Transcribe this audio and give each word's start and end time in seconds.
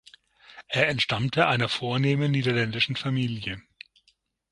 Er 0.67 0.87
entstammte 0.87 1.45
einer 1.45 1.69
vornehmen 1.69 2.31
niederländischen 2.31 2.95
Familie. 2.95 3.61